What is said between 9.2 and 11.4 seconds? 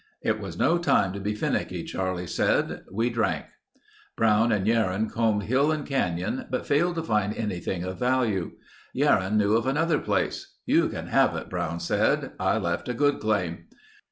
knew of another place. "You can have